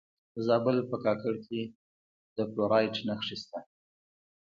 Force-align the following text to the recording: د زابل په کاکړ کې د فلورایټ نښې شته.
د 0.33 0.35
زابل 0.47 0.77
په 0.91 0.97
کاکړ 1.05 1.33
کې 1.45 1.61
د 2.35 2.37
فلورایټ 2.49 2.95
نښې 3.07 3.35
شته. 3.41 3.59